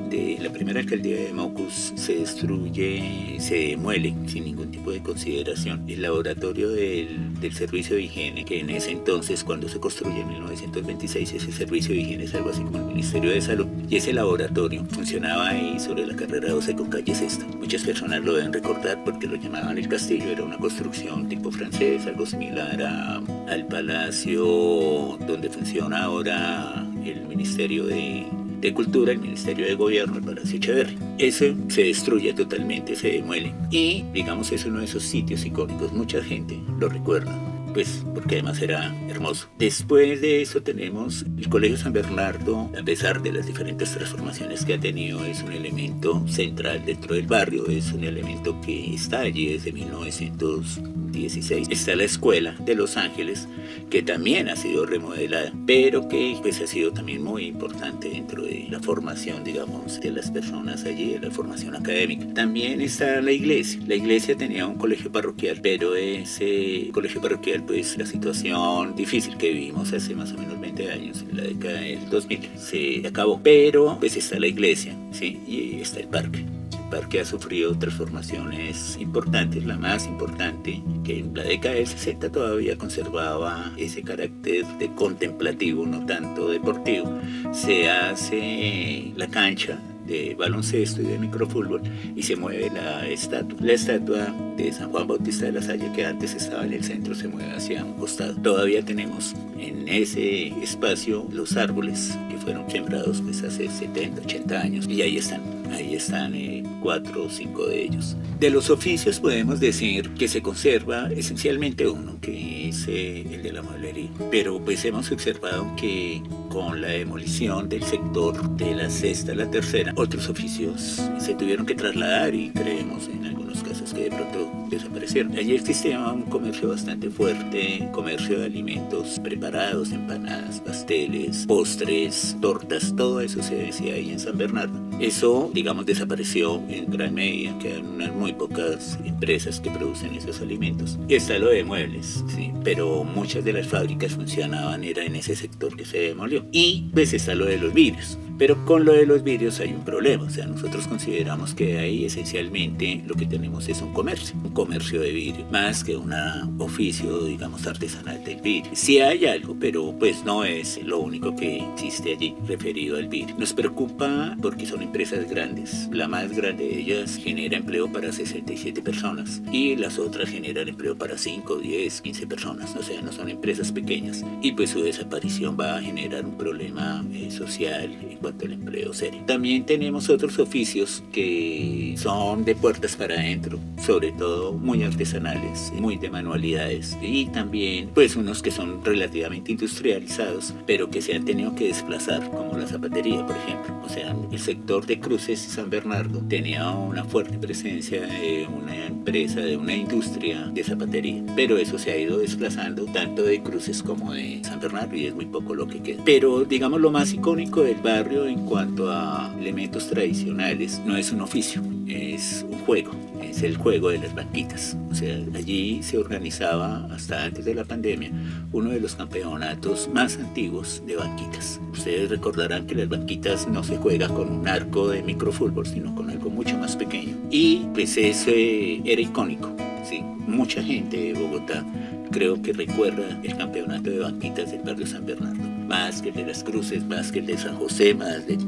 la 0.47 0.52
primera 0.52 0.78
alcaldía 0.78 1.16
de 1.16 1.33
Maucus 1.33 1.93
se 1.97 2.21
destruye, 2.21 3.37
se 3.40 3.57
demuele 3.71 4.14
sin 4.26 4.45
ningún 4.45 4.71
tipo 4.71 4.93
de 4.93 5.02
consideración. 5.02 5.83
El 5.88 6.02
laboratorio 6.02 6.69
del, 6.71 7.40
del, 7.40 7.52
servicio 7.52 7.97
de 7.97 8.02
higiene, 8.02 8.45
que 8.45 8.61
en 8.61 8.71
ese 8.71 8.93
entonces, 8.93 9.43
cuando 9.43 9.69
se 9.69 9.81
construye 9.81 10.21
en 10.21 10.28
1926, 10.28 11.33
ese 11.33 11.52
servicio 11.52 11.95
de 11.95 12.00
higiene 12.02 12.25
es 12.25 12.35
algo 12.37 12.50
así 12.50 12.62
como 12.62 12.78
el 12.78 12.85
Ministerio 12.85 13.31
de 13.31 13.40
Salud, 13.40 13.66
y 13.90 13.97
ese 13.97 14.12
laboratorio 14.12 14.85
funcionaba 14.90 15.49
ahí 15.49 15.81
sobre 15.81 16.07
la 16.07 16.14
carrera 16.14 16.52
12 16.52 16.76
con 16.76 16.90
calle 16.90 17.14
Sexta. 17.14 17.45
Muchas 17.59 17.83
personas 17.83 18.23
lo 18.23 18.35
deben 18.35 18.52
recordar 18.52 19.02
porque 19.05 19.26
lo 19.26 19.35
llamaban 19.35 19.78
el 19.78 19.88
castillo, 19.88 20.26
era 20.31 20.45
una 20.45 20.59
construcción 20.59 21.28
tipo 21.28 21.50
francés, 21.50 22.07
algo 22.07 22.25
similar 22.25 22.81
a, 22.83 23.16
al 23.49 23.66
palacio 23.66 25.19
donde 25.26 25.50
funciona 25.50 26.05
ahora 26.05 26.87
el 27.05 27.26
Ministerio 27.26 27.87
de 27.87 28.26
de 28.61 28.75
Cultura, 28.75 29.13
el 29.13 29.19
Ministerio 29.19 29.67
de 29.67 29.75
Gobierno, 29.75 30.21
Palacio 30.21 30.57
Echeverri. 30.57 30.99
Ese 31.19 31.55
se 31.69 31.85
destruye 31.85 32.33
totalmente, 32.33 32.97
se 32.97 33.13
demuele. 33.13 33.55
Y, 33.71 34.05
digamos, 34.13 34.53
es 34.53 34.65
uno 34.65 34.79
de 34.79 34.85
esos 34.85 35.03
sitios 35.03 35.45
icónicos. 35.45 35.93
Mucha 35.93 36.23
gente 36.23 36.61
lo 36.79 36.89
recuerda 36.89 37.56
pues 37.76 38.02
porque 38.14 38.37
además 38.37 38.62
era 38.62 38.97
hermoso. 39.06 39.50
Después 39.59 40.23
de 40.23 40.40
eso 40.40 40.62
tenemos 40.62 41.26
el 41.37 41.50
Colegio 41.50 41.76
San 41.76 41.92
Bernardo, 41.92 42.71
a 42.75 42.83
pesar 42.83 43.21
de 43.21 43.35
las 43.35 43.47
diferentes 43.47 43.92
transformaciones 43.92 44.64
que 44.64 44.73
ha 44.73 44.80
tenido, 44.80 45.23
es 45.26 45.42
un 45.42 45.52
elemento 45.52 46.26
central 46.26 46.87
dentro 46.87 47.14
del 47.14 47.26
barrio, 47.26 47.66
es 47.66 47.92
un 47.92 48.04
elemento 48.04 48.59
que 48.62 48.95
está 48.95 49.21
allí 49.21 49.52
desde 49.52 49.73
1916. 49.73 51.68
Está 51.68 51.97
la 51.97 52.04
Escuela 52.04 52.56
de 52.64 52.75
Los 52.75 52.97
Ángeles, 52.97 53.47
que 53.90 54.02
también 54.02 54.49
ha 54.49 54.56
sido 54.56 54.87
remodelada, 54.87 55.52
pero 55.66 56.09
que 56.09 56.38
pues 56.40 56.62
ha 56.62 56.66
sido 56.66 56.92
también 56.92 57.23
muy 57.23 57.45
importante 57.45 58.09
dentro 58.09 58.42
de 58.42 58.68
la 58.71 58.80
formación, 58.80 59.45
digamos, 59.45 60.00
de 60.00 60.12
las 60.12 60.30
personas 60.30 60.85
allí, 60.87 61.12
de 61.12 61.21
la 61.21 61.30
formación 61.30 61.76
académica. 61.76 62.26
También 62.33 62.80
está 62.80 63.21
la 63.21 63.33
iglesia. 63.33 63.83
La 63.87 63.97
iglesia 63.97 64.35
tenía 64.35 64.66
un 64.66 64.78
colegio 64.78 65.12
parroquial, 65.12 65.61
pero 65.62 65.95
ese 65.95 66.88
colegio 66.92 67.21
parroquial, 67.21 67.65
pues 67.66 67.96
la 67.99 68.06
situación 68.06 68.94
difícil 68.94 69.37
que 69.37 69.52
vivimos 69.52 69.92
hace 69.92 70.14
más 70.14 70.32
o 70.32 70.38
menos 70.38 70.61
20 70.61 70.90
años, 70.90 71.25
en 71.28 71.37
la 71.37 71.42
década 71.42 71.80
del 71.80 72.08
2000, 72.11 72.50
se 72.56 73.06
acabó. 73.06 73.40
Pero 73.42 73.96
pues 73.99 74.16
está 74.16 74.38
la 74.38 74.46
iglesia, 74.46 74.96
¿sí? 75.12 75.40
Y 75.46 75.80
está 75.80 76.00
el 76.00 76.08
parque. 76.08 76.44
El 76.73 76.90
parque 76.90 77.20
ha 77.20 77.25
sufrido 77.25 77.76
transformaciones 77.76 78.96
importantes, 79.00 79.64
la 79.64 79.76
más 79.76 80.06
importante, 80.06 80.82
que 81.04 81.18
en 81.18 81.35
la 81.35 81.42
década 81.42 81.75
del 81.75 81.87
60 81.87 82.30
todavía 82.30 82.78
conservaba 82.78 83.73
ese 83.76 84.02
carácter 84.02 84.64
de 84.78 84.92
contemplativo, 84.94 85.85
no 85.85 86.06
tanto 86.06 86.49
deportivo. 86.49 87.20
Se 87.52 87.90
hace 87.90 89.12
la 89.16 89.26
cancha 89.26 89.80
de 90.07 90.35
baloncesto 90.35 91.03
y 91.03 91.07
de 91.07 91.19
microfútbol 91.19 91.83
y 92.15 92.23
se 92.23 92.37
mueve 92.37 92.71
la 92.71 93.07
estatua. 93.09 93.59
La 93.61 93.73
estatua 93.73 94.35
de 94.57 94.73
San 94.73 94.91
Juan 94.91 95.07
Bautista 95.07 95.47
de 95.47 95.53
la 95.53 95.63
Salle 95.63 95.91
que 95.95 96.05
antes 96.05 96.35
estaba 96.35 96.65
en 96.65 96.73
el 96.73 96.85
centro 96.85 97.15
se 97.15 97.29
mueve 97.29 97.53
hacia 97.53 97.85
un 97.85 97.95
costado. 97.95 98.35
Todavía 98.37 98.85
tenemos 98.85 99.35
en 99.59 99.89
ese 99.89 100.49
espacio 100.63 101.27
los 101.33 101.57
árboles 101.57 102.17
que 102.31 102.39
fueron 102.39 102.71
sembrados 102.71 103.21
pues 103.23 103.43
hace 103.43 103.69
70, 103.69 104.23
80 104.23 104.61
años 104.61 104.87
y 104.89 105.03
ahí 105.03 105.17
están. 105.17 105.43
Ahí 105.73 105.95
están 105.97 106.35
eh, 106.35 106.63
cuatro 106.81 107.25
o 107.25 107.29
cinco 107.29 107.67
de 107.67 107.83
ellos. 107.83 108.17
De 108.39 108.51
los 108.51 108.71
oficios 108.71 109.19
podemos 109.19 109.61
decir 109.61 110.11
que 110.11 110.29
se 110.29 110.41
conserva 110.41 111.11
esencialmente 111.11 111.89
uno, 111.89 112.19
que 112.21 112.69
es 112.69 112.87
eh, 112.89 113.23
el 113.31 113.43
de 113.43 113.53
la 113.53 113.63
mueblería. 113.63 114.11
Pero 114.31 114.61
pues 114.65 114.85
hemos 114.85 115.11
observado 115.11 115.67
que 115.77 116.23
con 116.57 116.81
la 116.81 116.89
demolición 116.89 117.69
del 117.69 117.83
sector 117.83 118.49
de 118.57 118.75
la 118.75 118.89
sexta 118.89 119.33
a 119.33 119.35
la 119.35 119.51
tercera, 119.51 119.93
otros 119.95 120.31
oficios 120.31 121.03
se 121.19 121.35
tuvieron 121.35 121.67
que 121.67 121.75
trasladar 121.75 122.35
y 122.35 122.49
creemos 122.49 123.09
en 123.09 123.27
algunos 123.27 123.63
casos 123.63 123.93
que 123.93 124.05
de 124.05 124.11
pronto 124.11 124.51
desaparecieron. 124.71 125.37
Allí 125.37 125.55
existía 125.55 126.01
un 126.11 126.23
comercio 126.23 126.71
bastante 126.71 127.11
fuerte, 127.11 127.87
comercio 127.93 128.39
de 128.39 128.47
alimentos 128.47 129.21
preparados, 129.23 129.93
empanadas, 129.93 130.61
pasteles, 130.61 131.45
postres, 131.47 132.35
tortas, 132.41 132.95
todo 132.97 133.21
eso 133.21 133.43
se 133.43 133.57
decía 133.57 133.93
ahí 133.93 134.13
en 134.13 134.19
San 134.19 134.39
Bernardo. 134.39 134.86
Eso, 135.00 135.50
digamos, 135.53 135.85
desapareció 135.85 136.62
en 136.69 136.91
gran 136.91 137.15
medida, 137.15 137.59
quedan 137.59 137.87
unas 137.87 138.15
muy 138.15 138.33
pocas 138.33 138.99
empresas 139.05 139.61
que 139.61 139.71
producen 139.71 140.15
esos 140.15 140.41
alimentos. 140.41 140.99
Y 141.07 141.17
está 141.17 141.38
lo 141.38 141.49
de 141.49 141.65
muebles, 141.65 142.25
sí, 142.35 142.50
pero 142.65 143.05
muchas 143.05 143.45
de 143.45 143.53
las 143.53 143.67
fábricas 143.67 144.12
funcionaban, 144.12 144.85
era 144.85 145.05
en 145.05 145.17
ese 145.17 145.37
sector 145.37 145.76
que 145.76 145.85
se 145.85 145.99
demolió. 145.99 146.47
Y 146.50 146.91
pues 146.95 147.12
está 147.12 147.35
lo 147.35 147.45
de 147.45 147.59
los 147.59 147.75
vidrios. 147.75 148.19
Pero 148.38 148.64
con 148.64 148.85
lo 148.85 148.93
de 148.93 149.07
los 149.07 149.23
vidrios 149.23 149.61
hay 149.61 149.73
un 149.73 149.85
problema, 149.85 150.25
o 150.25 150.31
sea, 150.31 150.47
nosotros 150.47 150.87
consideramos 150.87 151.55
que 151.55 151.78
ahí 151.78 152.05
esencialmente 152.05 153.02
lo 153.07 153.14
que 153.14 153.26
tenemos 153.26 153.69
es 153.69 153.81
un 153.81 153.93
comercio, 153.93 154.37
un 154.43 154.52
comercio 154.52 155.00
de 155.00 155.12
vidrio, 155.12 155.47
más 155.50 155.83
que 155.83 155.97
un 155.97 156.12
oficio, 156.59 157.25
digamos, 157.25 157.66
artesanal 157.66 158.23
del 158.25 158.40
vidrio. 158.40 158.73
Sí 158.75 159.00
hay 159.00 159.26
algo, 159.26 159.57
pero 159.59 159.95
pues 159.99 160.25
no 160.25 160.45
es 160.45 160.83
lo 160.85 160.99
único 160.99 161.35
que 161.35 161.64
existe 161.73 162.12
allí 162.12 162.35
referido 162.47 162.97
al 162.97 163.09
vidrio. 163.09 163.37
Nos 163.38 163.52
preocupa 163.55 164.37
porque 164.43 164.66
son 164.66 164.83
empresas 164.83 165.28
grandes. 165.28 165.88
La 165.93 166.09
más 166.09 166.31
grande 166.33 166.64
de 166.64 166.81
ellas 166.81 167.16
genera 167.16 167.57
empleo 167.57 167.90
para 167.90 168.12
67 168.12 168.83
personas 168.83 169.43
y 169.50 169.76
las 169.76 169.99
otras 169.99 170.28
generan 170.28 170.69
empleo 170.69 170.97
para 170.97 171.16
5, 171.16 171.57
10, 171.57 172.00
15 172.02 172.26
personas, 172.26 172.76
o 172.76 172.83
sea, 172.83 173.00
no 173.02 173.12
son 173.12 173.28
empresas 173.28 173.73
pequeñas. 173.73 174.25
Y 174.43 174.52
pues 174.52 174.71
su 174.71 174.83
desaparición 174.83 175.57
va 175.59 175.76
a 175.76 175.83
generar 175.83 176.25
un 176.25 176.37
problema 176.37 177.05
eh, 177.12 177.31
social 177.31 177.90
cuanto 178.26 178.45
al 178.45 178.54
empleo 178.54 178.92
serio. 178.92 179.23
También 179.25 179.64
tenemos 179.64 180.11
otros 180.11 180.40
oficios 180.40 181.04
que 181.12 181.95
son 181.97 182.45
de 182.45 182.56
puertas 182.56 182.97
para 182.97 183.14
adentro, 183.14 183.61
sobre 183.80 184.11
todo 184.11 184.52
muy 184.52 184.83
artesanales, 184.83 185.73
muy 185.78 185.97
de 185.97 186.11
manualidades 186.11 186.99
y 187.00 187.26
también 187.26 187.90
pues 187.95 188.16
unos 188.16 188.42
que 188.42 188.50
son 188.50 188.85
relativamente 188.85 189.52
industrializados, 189.52 190.54
pero 190.66 190.90
que 190.90 191.02
se 191.02 191.14
han 191.14 191.25
tenido 191.25 191.54
que 191.54 191.68
desplazar, 191.68 192.28
como 192.33 192.59
la 192.59 192.66
zapatería, 192.66 193.25
por 193.25 193.37
ejemplo. 193.37 193.80
O 193.85 193.88
sea, 193.88 194.16
el 194.33 194.38
sector 194.40 194.85
de 194.87 194.99
Cruces 194.99 195.38
San 195.38 195.71
Bernardo 195.71 196.21
tenía 196.28 196.68
una 196.71 197.04
fuerte 197.04 197.38
presencia 197.38 198.00
de 198.00 198.49
una 198.49 198.87
empresa, 198.87 199.38
de 199.38 199.56
una 199.56 199.76
industria 199.76 200.50
de 200.52 200.64
zapatería, 200.64 201.23
pero 201.37 201.59
eso 201.59 201.78
se 201.78 201.92
ha 201.92 201.97
ido 201.97 202.18
desplazando 202.18 202.87
tanto 202.87 203.23
de 203.23 203.40
Cruces 203.40 203.85
como 203.85 204.12
de 204.14 204.40
San 204.42 204.59
Bernardo 204.59 204.97
y 204.97 205.06
es 205.06 205.14
muy 205.14 205.26
poco 205.26 205.54
lo 205.54 205.68
que 205.68 205.80
queda. 205.80 206.02
Pero 206.04 206.45
digamos 206.45 206.80
lo 206.80 206.90
más 206.90 207.12
icónico 207.12 207.62
del 207.62 207.76
barrio 207.76 208.15
en 208.25 208.46
cuanto 208.46 208.90
a 208.90 209.35
elementos 209.38 209.88
tradicionales 209.88 210.80
no 210.87 210.96
es 210.96 211.12
un 211.12 211.20
oficio, 211.20 211.61
es 211.87 212.46
un 212.49 212.58
juego, 212.61 212.92
es 213.23 213.42
el 213.42 213.56
juego 213.56 213.90
de 213.90 213.99
las 213.99 214.14
banquitas. 214.14 214.76
O 214.90 214.94
sea, 214.94 215.18
allí 215.35 215.82
se 215.82 215.99
organizaba 215.99 216.87
hasta 216.87 217.25
antes 217.25 217.44
de 217.44 217.54
la 217.54 217.64
pandemia 217.64 218.11
uno 218.52 218.70
de 218.70 218.80
los 218.80 218.94
campeonatos 218.94 219.90
más 219.92 220.16
antiguos 220.16 220.82
de 220.87 220.96
banquitas. 220.96 221.61
Ustedes 221.73 222.08
recordarán 222.08 222.66
que 222.66 222.75
las 222.75 222.88
banquitas 222.88 223.46
no 223.49 223.62
se 223.62 223.76
juega 223.76 224.08
con 224.08 224.32
un 224.32 224.49
arco 224.49 224.88
de 224.88 225.02
microfútbol, 225.02 225.66
sino 225.66 225.94
con 225.94 226.08
algo 226.08 226.30
mucho 226.30 226.56
más 226.56 226.76
pequeño. 226.76 227.16
Y 227.30 227.66
pues 227.75 227.96
eso 227.99 228.30
era 228.30 229.00
icónico, 229.00 229.54
sí. 229.85 230.02
Mucha 230.26 230.62
gente 230.62 230.96
de 230.96 231.12
Bogotá 231.12 231.64
creo 232.11 232.40
que 232.40 232.52
recuerda 232.52 233.20
el 233.23 233.37
campeonato 233.37 233.90
de 233.90 233.99
banquitas 233.99 234.50
del 234.50 234.62
barrio 234.62 234.87
San 234.87 235.04
Bernardo, 235.04 235.42
más 235.66 236.02
que 236.02 236.11
el 236.11 236.14
de 236.14 236.26
las 236.26 236.44
Cruces, 236.44 236.85
más 236.85 237.12
que 237.12 237.20
el 237.20 237.26
de 237.26 237.38
San 237.38 237.56
José, 237.56 237.94
más 237.94 238.26
de, 238.26 238.38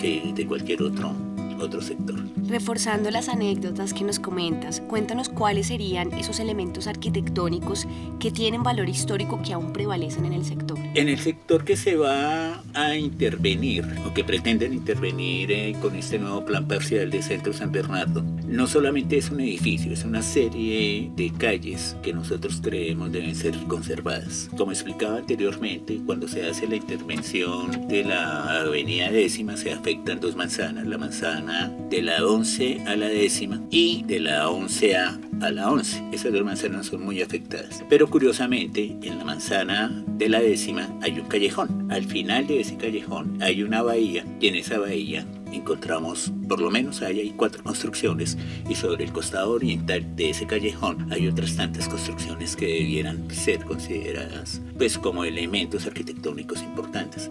que 0.00 0.32
de 0.34 0.46
cualquier 0.46 0.82
otro 0.82 1.14
otro 1.60 1.80
sector. 1.80 2.16
Reforzando 2.46 3.10
las 3.10 3.28
anécdotas 3.28 3.94
que 3.94 4.04
nos 4.04 4.18
comentas, 4.18 4.80
cuéntanos 4.80 5.28
cuáles 5.28 5.68
serían 5.68 6.12
esos 6.12 6.40
elementos 6.40 6.86
arquitectónicos 6.86 7.86
que 8.20 8.30
tienen 8.30 8.62
valor 8.62 8.88
histórico 8.88 9.40
que 9.42 9.52
aún 9.52 9.72
prevalecen 9.72 10.26
en 10.26 10.34
el 10.34 10.44
sector. 10.44 10.78
En 10.94 11.08
el 11.08 11.18
sector 11.18 11.64
que 11.64 11.76
se 11.76 11.96
va 11.96 12.62
a 12.74 12.96
intervenir 12.96 13.84
o 14.06 14.12
que 14.12 14.24
pretenden 14.24 14.74
intervenir 14.74 15.52
eh, 15.52 15.76
con 15.80 15.96
este 15.96 16.18
nuevo 16.18 16.44
plan 16.44 16.68
parcial 16.68 17.10
de 17.10 17.22
Centro 17.22 17.52
San 17.52 17.72
Bernardo, 17.72 18.24
no 18.54 18.68
solamente 18.68 19.18
es 19.18 19.30
un 19.30 19.40
edificio, 19.40 19.92
es 19.92 20.04
una 20.04 20.22
serie 20.22 21.10
de 21.16 21.32
calles 21.32 21.96
que 22.02 22.12
nosotros 22.12 22.60
creemos 22.62 23.10
deben 23.10 23.34
ser 23.34 23.56
conservadas. 23.66 24.48
Como 24.56 24.70
explicaba 24.70 25.18
anteriormente, 25.18 26.00
cuando 26.06 26.28
se 26.28 26.46
hace 26.46 26.68
la 26.68 26.76
intervención 26.76 27.88
de 27.88 28.04
la 28.04 28.60
avenida 28.60 29.10
décima 29.10 29.56
se 29.56 29.72
afectan 29.72 30.20
dos 30.20 30.36
manzanas, 30.36 30.86
la 30.86 30.98
manzana 30.98 31.72
de 31.90 32.02
la 32.02 32.24
11 32.24 32.84
a 32.86 32.94
la 32.94 33.08
décima 33.08 33.60
y 33.70 34.04
de 34.04 34.20
la 34.20 34.48
11A 34.48 35.42
a 35.42 35.50
la 35.50 35.72
11. 35.72 36.10
Esas 36.12 36.32
dos 36.32 36.44
manzanas 36.44 36.86
son 36.86 37.04
muy 37.04 37.22
afectadas. 37.22 37.82
Pero 37.88 38.08
curiosamente, 38.08 38.96
en 39.02 39.18
la 39.18 39.24
manzana 39.24 40.04
de 40.06 40.28
la 40.28 40.40
décima 40.40 40.88
hay 41.02 41.18
un 41.18 41.26
callejón. 41.26 41.90
Al 41.90 42.04
final 42.04 42.46
de 42.46 42.60
ese 42.60 42.76
callejón 42.76 43.36
hay 43.42 43.64
una 43.64 43.82
bahía 43.82 44.24
y 44.40 44.46
en 44.46 44.54
esa 44.54 44.78
bahía 44.78 45.26
encontramos, 45.56 46.32
por 46.48 46.60
lo 46.60 46.70
menos 46.70 47.02
ahí 47.02 47.20
hay 47.20 47.30
cuatro 47.30 47.62
construcciones 47.62 48.36
y 48.68 48.74
sobre 48.74 49.04
el 49.04 49.12
costado 49.12 49.52
oriental 49.52 50.16
de 50.16 50.30
ese 50.30 50.46
callejón 50.46 51.12
hay 51.12 51.28
otras 51.28 51.56
tantas 51.56 51.88
construcciones 51.88 52.56
que 52.56 52.66
debieran 52.66 53.30
ser 53.30 53.64
consideradas 53.64 54.60
pues 54.76 54.98
como 54.98 55.24
elementos 55.24 55.86
arquitectónicos 55.86 56.62
importantes. 56.62 57.30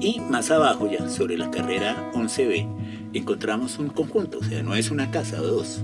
Y 0.00 0.20
más 0.20 0.50
abajo 0.50 0.90
ya, 0.90 1.08
sobre 1.08 1.38
la 1.38 1.50
carrera 1.50 2.10
11B, 2.14 2.66
encontramos 3.14 3.78
un 3.78 3.88
conjunto, 3.88 4.38
o 4.38 4.44
sea, 4.44 4.62
no 4.62 4.74
es 4.74 4.90
una 4.90 5.10
casa 5.10 5.40
o 5.40 5.46
dos, 5.46 5.82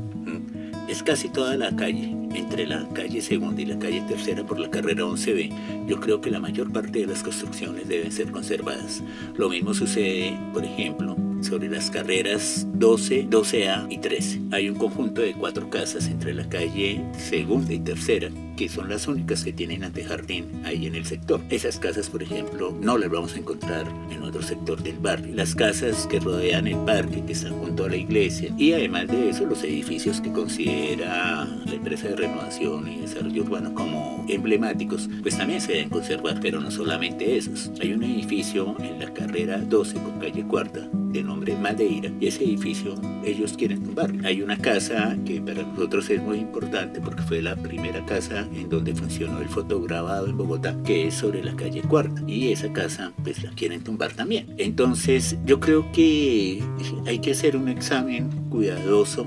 es 0.88 1.02
casi 1.02 1.30
toda 1.30 1.56
la 1.56 1.74
calle, 1.74 2.14
entre 2.34 2.66
la 2.66 2.86
calle 2.90 3.22
segunda 3.22 3.62
y 3.62 3.64
la 3.64 3.78
calle 3.78 4.02
tercera 4.02 4.44
por 4.44 4.58
la 4.58 4.70
carrera 4.70 5.04
11B. 5.04 5.86
Yo 5.86 5.98
creo 6.00 6.20
que 6.20 6.30
la 6.30 6.38
mayor 6.38 6.70
parte 6.70 7.00
de 7.00 7.06
las 7.06 7.22
construcciones 7.22 7.88
deben 7.88 8.12
ser 8.12 8.30
conservadas. 8.30 9.02
Lo 9.36 9.48
mismo 9.48 9.72
sucede, 9.72 10.38
por 10.52 10.64
ejemplo, 10.64 11.16
sobre 11.42 11.68
las 11.68 11.90
carreras 11.90 12.66
12, 12.74 13.28
12A 13.28 13.86
y 13.90 13.98
13. 13.98 14.40
Hay 14.52 14.68
un 14.68 14.76
conjunto 14.76 15.20
de 15.20 15.34
cuatro 15.34 15.68
casas 15.70 16.08
entre 16.08 16.34
la 16.34 16.48
calle 16.48 17.04
segunda 17.18 17.72
y 17.72 17.80
tercera 17.80 18.30
que 18.62 18.68
son 18.68 18.88
las 18.88 19.08
únicas 19.08 19.42
que 19.42 19.52
tienen 19.52 19.82
antejardín 19.82 20.62
ahí 20.64 20.86
en 20.86 20.94
el 20.94 21.04
sector. 21.04 21.40
Esas 21.50 21.80
casas, 21.80 22.08
por 22.08 22.22
ejemplo, 22.22 22.72
no 22.80 22.96
las 22.96 23.10
vamos 23.10 23.34
a 23.34 23.40
encontrar 23.40 23.88
en 24.08 24.22
otro 24.22 24.40
sector 24.40 24.80
del 24.80 25.00
barrio. 25.00 25.34
Las 25.34 25.56
casas 25.56 26.06
que 26.06 26.20
rodean 26.20 26.68
el 26.68 26.76
parque, 26.84 27.24
que 27.26 27.32
están 27.32 27.54
junto 27.54 27.86
a 27.86 27.88
la 27.88 27.96
iglesia, 27.96 28.54
y 28.56 28.72
además 28.72 29.08
de 29.08 29.30
eso, 29.30 29.46
los 29.46 29.64
edificios 29.64 30.20
que 30.20 30.30
considera 30.30 31.44
la 31.44 31.72
empresa 31.72 32.06
de 32.06 32.14
renovación 32.14 32.86
y 32.86 33.00
desarrollo 33.00 33.42
urbano 33.42 33.74
como 33.74 34.24
emblemáticos, 34.28 35.10
pues 35.22 35.36
también 35.36 35.60
se 35.60 35.72
deben 35.72 35.88
conservar, 35.88 36.38
pero 36.40 36.60
no 36.60 36.70
solamente 36.70 37.36
esos. 37.36 37.72
Hay 37.80 37.92
un 37.92 38.04
edificio 38.04 38.76
en 38.78 39.00
la 39.00 39.12
carrera 39.12 39.58
12 39.58 39.94
con 39.94 40.20
calle 40.20 40.46
Cuarta 40.46 40.88
de 41.12 41.22
nombre 41.22 41.54
Madeira 41.56 42.10
y 42.20 42.28
ese 42.28 42.44
edificio 42.44 42.94
ellos 43.24 43.54
quieren 43.56 43.82
tumbar. 43.82 44.12
Hay 44.24 44.42
una 44.42 44.56
casa 44.56 45.16
que 45.24 45.40
para 45.40 45.62
nosotros 45.62 46.08
es 46.10 46.22
muy 46.22 46.38
importante 46.38 47.00
porque 47.00 47.22
fue 47.22 47.42
la 47.42 47.54
primera 47.54 48.04
casa 48.06 48.46
en 48.54 48.68
donde 48.68 48.94
funcionó 48.94 49.40
el 49.40 49.48
fotograbado 49.48 50.26
en 50.26 50.36
Bogotá, 50.36 50.76
que 50.84 51.08
es 51.08 51.14
sobre 51.14 51.42
la 51.42 51.54
calle 51.54 51.82
Cuarta 51.82 52.22
y 52.26 52.52
esa 52.52 52.72
casa 52.72 53.12
pues 53.22 53.42
la 53.42 53.50
quieren 53.50 53.82
tumbar 53.82 54.12
también. 54.12 54.54
Entonces 54.58 55.36
yo 55.44 55.60
creo 55.60 55.90
que 55.92 56.62
hay 57.06 57.18
que 57.18 57.32
hacer 57.32 57.56
un 57.56 57.68
examen 57.68 58.30
cuidadoso 58.48 59.26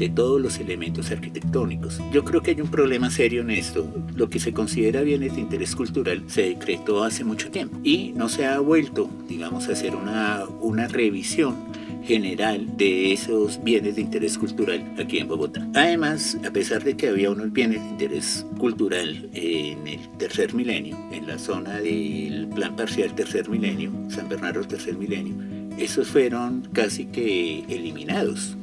de 0.00 0.08
todos 0.08 0.40
los 0.40 0.58
elementos 0.58 1.10
arquitectónicos. 1.10 2.00
Yo 2.10 2.24
creo 2.24 2.42
que 2.42 2.52
hay 2.52 2.60
un 2.62 2.70
problema 2.70 3.10
serio 3.10 3.42
en 3.42 3.50
esto. 3.50 3.86
Lo 4.14 4.30
que 4.30 4.40
se 4.40 4.54
considera 4.54 5.02
bienes 5.02 5.34
de 5.34 5.42
interés 5.42 5.76
cultural 5.76 6.24
se 6.26 6.42
decretó 6.42 7.04
hace 7.04 7.22
mucho 7.22 7.50
tiempo 7.50 7.78
y 7.84 8.12
no 8.16 8.30
se 8.30 8.46
ha 8.46 8.58
vuelto, 8.60 9.10
digamos, 9.28 9.68
a 9.68 9.72
hacer 9.72 9.94
una, 9.94 10.44
una 10.60 10.88
revisión 10.88 11.54
general 12.04 12.76
de 12.76 13.12
esos 13.12 13.62
bienes 13.62 13.96
de 13.96 14.02
interés 14.02 14.38
cultural 14.38 14.82
aquí 14.98 15.18
en 15.18 15.28
Bogotá. 15.28 15.66
Además, 15.74 16.36
a 16.46 16.50
pesar 16.50 16.82
de 16.82 16.96
que 16.96 17.08
había 17.08 17.30
unos 17.30 17.52
bienes 17.52 17.82
de 17.82 17.88
interés 17.88 18.46
cultural 18.58 19.28
en 19.32 19.86
el 19.86 20.08
tercer 20.18 20.54
milenio, 20.54 20.96
en 21.12 21.26
la 21.26 21.38
zona 21.38 21.80
del 21.80 22.48
plan 22.54 22.76
parcial 22.76 23.14
tercer 23.14 23.48
milenio, 23.48 23.92
San 24.08 24.28
Bernardo 24.28 24.62
tercer 24.62 24.96
milenio, 24.96 25.34
esos 25.80 26.08
fueron 26.08 26.68
casi 26.72 27.06
que 27.06 27.64
eliminados. 27.68 28.56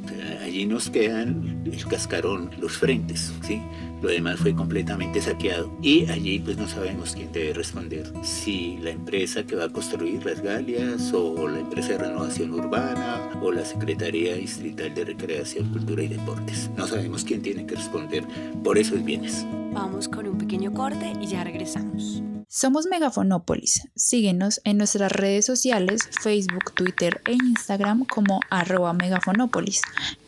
allí 0.44 0.66
nos 0.66 0.90
quedan 0.90 1.64
el 1.66 1.86
cascarón, 1.86 2.52
los 2.60 2.78
frentes, 2.78 3.34
¿sí? 3.42 3.62
Lo 4.02 4.10
demás 4.10 4.40
fue 4.40 4.54
completamente 4.54 5.20
saqueado 5.22 5.76
y 5.82 6.06
allí 6.10 6.40
pues 6.40 6.56
no 6.58 6.68
sabemos 6.68 7.16
quién 7.16 7.32
debe 7.32 7.54
responder. 7.54 8.12
Si 8.22 8.78
la 8.78 8.92
empresa 8.92 9.44
que 9.44 9.56
va 9.56 9.66
a 9.66 9.70
construir 9.70 10.24
las 10.24 10.42
Galias 10.42 11.12
o 11.14 11.48
la 11.48 11.60
empresa 11.60 11.94
de 11.94 11.98
renovación 12.00 12.54
urbana 12.54 13.32
o 13.42 13.52
la 13.52 13.66
Secretaría 13.66 14.36
Distrital 14.36 14.94
de 14.94 15.06
Recreación, 15.06 15.72
Cultura 15.72 16.04
y 16.04 16.10
Deportes. 16.10 16.70
No 16.78 16.86
sabemos 16.86 17.24
quién 17.24 17.42
tiene 17.42 17.66
que 17.66 17.76
responder 17.76 18.24
por 18.64 18.78
esos 18.78 19.04
bienes. 19.04 19.46
Vamos 19.74 20.08
con 20.08 20.28
un 20.28 20.38
pequeño 20.38 20.72
corte 20.72 21.14
y 21.20 21.28
ya 21.28 21.44
regresamos. 21.44 22.22
Somos 22.50 22.86
Megafonópolis. 22.86 23.90
Síguenos 23.94 24.62
en 24.64 24.78
nuestras 24.78 25.12
redes 25.12 25.46
sociales, 25.46 26.10
Facebook, 26.22 26.74
Twitter 26.74 27.22
e 27.26 27.34
Instagram 27.34 28.06
como 28.06 28.40
arroba 28.50 28.94
megafonópolis 28.94 29.82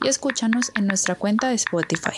y 0.04 0.10
escúchanos 0.10 0.74
en 0.76 0.88
nuestra 0.88 1.16
cuenta 1.16 1.48
de 1.48 1.56
Spotify. 1.56 2.18